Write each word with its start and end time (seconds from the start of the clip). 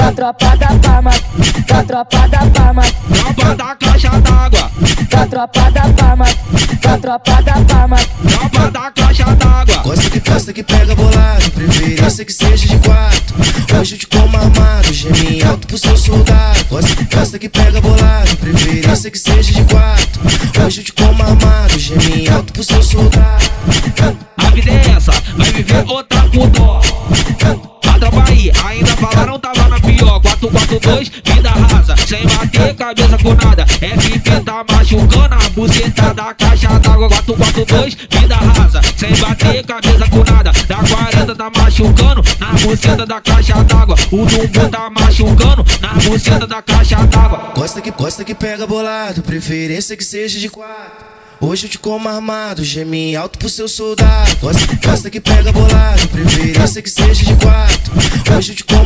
da 0.00 0.12
tropa 0.12 0.56
da 0.56 0.68
Palma, 0.78 1.10
da 1.66 1.84
tropa 1.84 2.28
da 2.28 2.38
Palma, 2.46 2.82
Tropa 3.12 3.54
da 3.54 3.76
caixa 3.76 4.08
d'água, 4.08 4.70
da 5.10 5.26
tropa 5.26 5.70
da 5.70 5.82
Palma, 5.92 6.24
da 6.80 6.98
tropa 6.98 7.42
da 7.42 7.52
Palma, 7.52 7.96
tropa 8.26 8.70
da 8.70 8.90
caixa 8.92 9.24
d'água. 9.24 9.76
Gosta 9.82 10.10
que 10.10 10.20
posta 10.20 10.52
que 10.54 10.62
pega 10.62 10.94
bolado, 10.94 11.50
preferência 11.50 12.24
que 12.24 12.32
seja 12.32 12.66
de 12.66 12.78
quatro. 12.78 13.36
Hoje 13.78 13.94
eu 13.94 13.98
te 13.98 14.06
como 14.06 14.36
armado, 14.38 14.92
geme 14.92 15.42
alto 15.42 15.66
pro 15.66 15.76
seu 15.76 15.96
soldado. 15.96 16.64
Gosta 16.70 16.96
que 16.96 17.04
posta 17.04 17.38
que 17.38 17.48
pega 17.48 17.80
bolado, 17.80 18.36
preferência 18.38 19.10
que 19.10 19.18
seja 19.18 19.52
de 19.52 19.64
quatro. 19.64 20.22
Hoje 20.64 20.80
eu 20.80 20.84
te 20.84 20.92
como 20.94 21.22
armado, 21.22 21.78
geme 21.78 22.26
alto 22.28 22.52
pro 22.54 22.64
seu 22.64 22.82
soldado. 22.82 23.44
A 24.38 24.50
vida 24.50 24.70
é 24.70 24.90
essa, 24.96 25.12
vai 25.36 25.52
viver 25.52 25.84
outra 25.86 26.22
com 26.30 26.48
dó. 26.48 26.80
A 27.86 27.98
tropa 27.98 28.24
aí, 28.28 28.50
ainda 28.64 28.96
falaram 28.96 29.38
tava 29.38 29.68
na 29.68 29.80
pior. 30.40 30.50
442, 30.50 31.08
vida 31.24 31.50
rasa, 31.50 31.96
sem 32.06 32.26
bater 32.26 32.74
cabeça 32.74 33.18
com 33.18 33.34
nada. 33.34 33.66
FP 33.66 34.40
tá 34.44 34.64
machucando 34.70 35.34
a 35.34 35.48
buceta 35.50 36.14
da 36.14 36.34
caixa 36.34 36.78
d'água. 36.78 37.08
442, 37.08 37.94
vida 37.94 38.34
rasa, 38.36 38.80
sem 38.96 39.14
bater 39.16 39.64
cabeça 39.64 40.08
com 40.08 40.24
nada. 40.24 40.52
Da 40.66 40.76
40 40.76 41.34
tá 41.34 41.50
machucando 41.56 42.22
na 42.38 42.46
buceta 42.52 43.06
da 43.06 43.20
caixa 43.20 43.64
d'água. 43.64 43.96
O 44.10 44.24
Dumbo 44.24 44.68
tá 44.70 44.90
machucando 44.90 45.64
na 45.80 45.92
buceta 45.94 46.46
da 46.46 46.62
caixa 46.62 46.96
d'água. 47.06 47.52
Gosta 47.54 47.80
que 47.82 47.92
posta 47.92 48.24
que 48.24 48.34
pega 48.34 48.66
bolado, 48.66 49.22
preferência 49.22 49.96
que 49.96 50.04
seja 50.04 50.38
de 50.38 50.48
quatro. 50.48 51.10
Hoje 51.42 51.66
eu 51.66 51.70
te 51.70 51.78
como 51.78 52.06
armado, 52.06 52.62
geme 52.62 53.16
alto 53.16 53.38
pro 53.38 53.48
seu 53.48 53.66
soldado. 53.66 54.36
Gosta, 54.42 54.76
gosta 54.86 55.10
que 55.10 55.20
pega 55.20 55.50
bolado, 55.50 56.06
preferência 56.08 56.82
que 56.82 56.90
seja 56.90 57.24
de 57.24 57.34
quatro. 57.36 58.36
Hoje 58.36 58.52
eu 58.52 58.56
te 58.56 58.64
como 58.64 58.79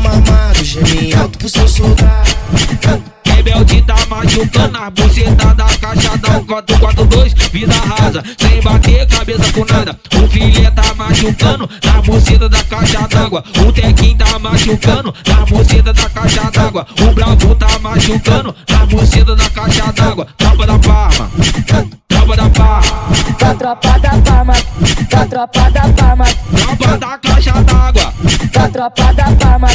machucando 4.35 4.79
a 4.79 4.91
buceta 4.91 5.55
da 5.55 5.65
caixa 5.65 6.19
da 6.19 6.41
442 6.41 7.35
Vida 7.53 7.73
rasa, 7.73 8.23
sem 8.37 8.61
bater 8.63 9.07
cabeça 9.07 9.53
com 9.53 9.65
nada. 9.65 9.97
O 10.17 10.29
filé 10.29 10.69
tá 10.73 10.95
machucando 10.97 11.71
na 11.85 12.03
buceta 12.03 12.49
da 12.49 12.65
caixa 12.65 13.07
d'água. 13.07 13.45
O 13.65 13.73
Tequim 13.73 14.17
tá 14.17 14.39
machucando 14.41 15.15
na 15.29 15.47
buceta 15.47 15.93
da 15.93 16.11
caixa 16.11 16.51
d'água. 16.51 16.87
O 17.01 17.15
Bravo 17.15 17.55
tá 17.55 17.79
machucando 17.79 18.55
na 18.69 18.87
buceta 18.87 19.37
da 19.37 19.51
caixa 19.51 19.93
d'água. 19.93 20.27
Tropa 20.37 20.67
da 20.67 20.79
Parma, 20.81 21.31
tropa 22.09 22.37
da 22.37 22.51
Parma. 22.51 23.15
Da 23.39 23.55
tropa 23.55 23.99
da 24.01 24.11
Palma, 24.19 24.55
da 25.11 25.27
tropa 25.27 25.71
da 25.71 25.89
Palma, 25.93 26.25
Tropa 26.57 26.99
da 26.99 27.19
caixa 27.19 27.53
d'água, 27.53 28.15
da 28.53 28.69
tropa 28.69 29.13
da 29.13 29.25
Palma, 29.33 29.69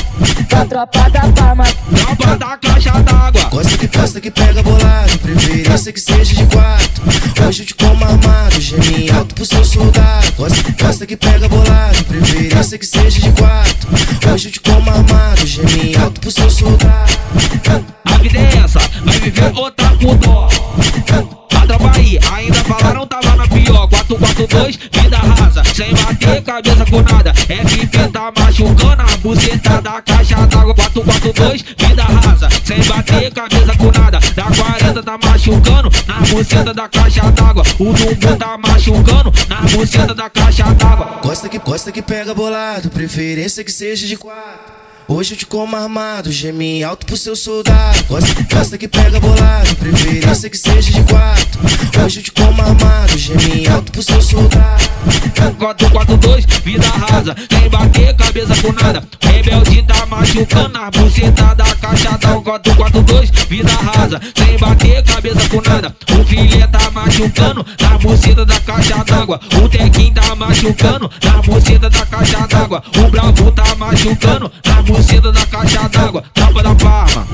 da 0.49 0.65
tropa 0.65 1.09
da 1.09 1.21
Palma, 1.21 1.63
tropa 1.63 2.37
da 2.37 2.57
caixa 2.57 2.91
d'água 2.91 3.08
Gosta 3.99 4.21
que 4.21 4.31
que 4.31 4.41
pega 4.41 4.63
bolado, 4.63 5.19
preferência 5.19 5.91
que 5.91 5.99
seja 5.99 6.33
de 6.33 6.45
quatro. 6.45 7.03
Hoje 7.45 7.63
eu 7.63 7.65
te 7.65 7.75
como 7.75 8.05
armado, 8.05 8.61
geme 8.61 9.09
alto 9.11 9.35
pro 9.35 9.45
seu 9.45 9.65
soldado. 9.65 10.33
Gosta, 10.37 11.05
que 11.05 11.17
pega 11.17 11.49
bolado, 11.49 12.05
preferência 12.05 12.77
que 12.77 12.85
seja 12.85 13.19
de 13.19 13.31
quatro. 13.33 13.89
Hoje 14.31 14.47
eu 14.47 14.51
te 14.53 14.59
como 14.61 14.89
armado, 14.89 15.45
geme 15.45 15.95
alto 15.97 16.21
pro 16.21 16.31
seu 16.31 16.49
soldado. 16.49 17.11
A 18.05 18.17
vida 18.19 18.37
é 18.37 18.57
essa, 18.63 18.79
vai 19.03 19.19
viver 19.19 19.51
outra 19.53 19.89
com 19.97 20.15
dó. 20.15 20.49
Aí, 21.95 22.19
ainda 22.31 22.63
falaram 22.63 23.05
tava 23.05 23.35
na 23.35 23.47
pior. 23.47 23.87
442, 23.89 24.79
vida 24.91 25.17
rasa, 25.17 25.63
sem 25.65 25.93
bater 25.93 26.41
cabeça 26.41 26.85
com 26.85 27.01
nada. 27.01 27.33
FP 27.33 27.88
tá 28.19 28.33
machucando 28.37 29.01
a 29.01 29.17
buceta 29.17 29.81
da 29.81 30.01
caixa 30.01 30.35
d'água. 30.47 30.75
442, 30.75 31.61
vida 31.77 32.03
rasa, 32.03 32.49
sem 32.65 32.83
bater 32.83 33.31
cabeça 33.31 33.77
com 33.77 33.91
nada. 33.97 34.19
Da 34.35 34.43
40 34.43 35.03
tá 35.03 35.17
machucando 35.23 35.89
na 36.05 36.15
buceta 36.27 36.73
da 36.73 36.89
caixa 36.89 37.31
d'água. 37.31 37.63
O 37.79 37.93
Dumbo 37.93 38.37
tá 38.37 38.57
machucando 38.57 39.33
na 39.47 39.61
buceta 39.61 40.13
da 40.13 40.29
caixa 40.29 40.63
d'água. 40.73 41.19
Gosta 41.23 41.47
que 41.47 41.59
gosta 41.59 41.91
que 41.93 42.01
pega 42.01 42.33
bolado, 42.33 42.89
preferência 42.89 43.63
que 43.63 43.71
seja 43.71 44.05
de 44.05 44.17
quatro. 44.17 44.79
Hoje 45.11 45.33
eu 45.33 45.37
te 45.39 45.45
como 45.47 45.75
armado, 45.75 46.31
geme 46.31 46.83
alto 46.83 47.03
pro 47.03 47.17
seu 47.17 47.35
soldado. 47.35 48.03
Gosta, 48.03 48.45
gosta 48.53 48.77
que 48.77 48.87
pega 48.87 49.19
bolado, 49.19 49.75
preferência 49.77 50.47
que 50.51 50.57
seja 50.57 50.91
de 50.91 51.03
quatro. 51.03 51.59
Hoje 52.05 52.19
eu 52.19 52.23
te 52.23 52.31
como 52.31 52.61
armado, 52.61 53.17
geme 53.17 53.67
alto 53.67 53.91
pro 53.91 54.03
seu 54.03 54.21
soldado. 54.21 54.83
442, 55.57 56.45
vida 56.63 56.87
rasa, 56.87 57.35
sem 57.51 57.69
bater 57.69 57.98
cabeça 58.29 58.61
com 58.61 58.71
nada. 58.71 59.03
Rebelde 59.21 59.81
tá 59.83 60.05
machucando 60.05 60.77
a 60.77 60.91
buceta 60.91 61.55
da 61.55 61.75
caixa 61.75 62.11
da 62.11 62.39
442, 62.39 63.29
vida 63.49 63.71
rasa, 63.71 64.21
sem 64.35 64.57
bater 64.57 65.03
cabeça 65.03 65.49
com 65.49 65.61
nada. 65.67 65.95
O 66.11 66.23
filé 66.25 66.67
tá 66.67 66.91
machucando 66.91 67.65
na 67.81 67.97
buceta 67.97 68.45
da 68.45 68.59
caixa 68.59 69.03
d'água. 69.03 69.39
O 69.63 69.67
Tequim 69.67 70.13
tá 70.13 70.35
machucando 70.35 71.09
na 71.23 71.41
buceta 71.41 71.89
da 71.89 72.05
caixa 72.05 72.47
d'água. 72.47 72.83
O 72.97 73.09
Bravo 73.09 73.51
tá 73.51 73.75
machucando 73.75 74.51
na 74.65 74.81
buceta 74.83 75.31
da 75.31 75.45
caixa 75.47 75.89
d'água. 75.89 76.23
Tropa 76.33 76.63
da 76.63 76.75
Parma. 76.75 77.27